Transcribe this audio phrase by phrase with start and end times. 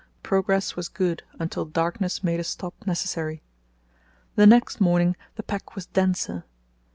[0.23, 3.43] Progress was good until darkness made a stop necessary.
[4.35, 6.43] The next morning the pack was denser.